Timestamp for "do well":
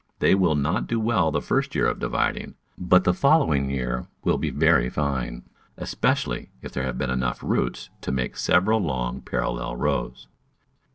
0.87-1.29